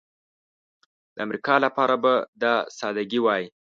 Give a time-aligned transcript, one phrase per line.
[1.15, 2.13] د امریکا لپاره به
[2.43, 3.43] دا سادګي وای.